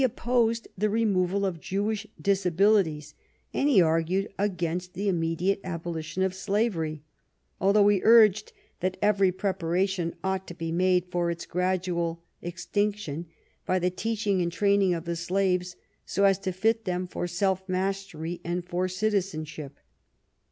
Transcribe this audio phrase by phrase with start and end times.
[0.01, 3.13] v t ,NMS<, opposed the removal of Jewish disabilities,
[3.53, 7.03] and he argued against the immediate abolition of slavery,
[7.59, 13.25] although he urged that every preparation ought to be made for its gradual ex tinction
[13.67, 17.61] by the teaching and training of the slaves so as to fit them for self
[17.69, 19.77] mastery and for citizen ship.